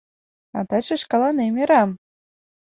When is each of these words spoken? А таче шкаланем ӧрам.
А 0.57 0.59
таче 0.69 0.95
шкаланем 1.03 1.55
ӧрам. 1.61 1.89